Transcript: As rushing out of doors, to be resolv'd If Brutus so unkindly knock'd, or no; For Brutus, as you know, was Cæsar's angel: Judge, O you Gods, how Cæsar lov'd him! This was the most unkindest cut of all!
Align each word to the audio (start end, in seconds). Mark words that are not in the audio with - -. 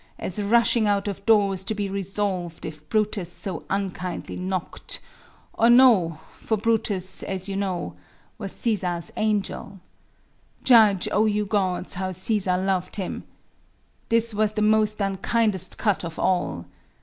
As 0.17 0.41
rushing 0.41 0.87
out 0.87 1.07
of 1.07 1.23
doors, 1.27 1.63
to 1.63 1.75
be 1.75 1.87
resolv'd 1.87 2.65
If 2.65 2.89
Brutus 2.89 3.31
so 3.31 3.65
unkindly 3.69 4.35
knock'd, 4.35 4.97
or 5.53 5.69
no; 5.69 6.17
For 6.37 6.57
Brutus, 6.57 7.21
as 7.21 7.47
you 7.47 7.55
know, 7.55 7.95
was 8.39 8.51
Cæsar's 8.51 9.13
angel: 9.15 9.79
Judge, 10.63 11.07
O 11.11 11.27
you 11.27 11.45
Gods, 11.45 11.93
how 11.93 12.09
Cæsar 12.13 12.65
lov'd 12.65 12.95
him! 12.95 13.25
This 14.09 14.33
was 14.33 14.53
the 14.53 14.63
most 14.63 15.01
unkindest 15.01 15.77
cut 15.77 16.03
of 16.03 16.17
all! 16.17 16.65